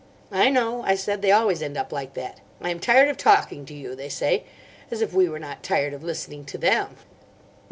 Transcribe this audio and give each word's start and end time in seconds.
"I 0.31 0.49
know," 0.49 0.81
I 0.81 0.95
said, 0.95 1.21
"they 1.21 1.31
always 1.31 1.61
end 1.61 1.77
up 1.77 1.91
like 1.93 2.15
that. 2.15 2.39
'I 2.59 2.69
am 2.71 2.79
tired 2.79 3.07
of 3.07 3.17
talking 3.17 3.65
to 3.67 3.73
you,' 3.75 3.93
they 3.93 4.09
say—as 4.09 4.99
if 5.03 5.13
we 5.13 5.29
were 5.29 5.37
not 5.37 5.61
tired 5.61 5.93
of 5.93 6.03
listening 6.03 6.43
to 6.45 6.57
them!" 6.57 6.97